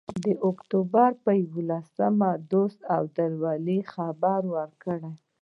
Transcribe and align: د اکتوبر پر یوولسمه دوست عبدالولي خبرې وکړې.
د 0.23 0.25
اکتوبر 0.49 1.09
پر 1.23 1.33
یوولسمه 1.45 2.29
دوست 2.51 2.79
عبدالولي 2.97 3.79
خبرې 3.93 4.47
وکړې. 4.55 5.11